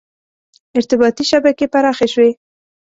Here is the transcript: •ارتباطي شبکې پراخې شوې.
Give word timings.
•ارتباطي 0.77 1.23
شبکې 1.31 1.65
پراخې 1.73 2.07
شوې. 2.13 2.29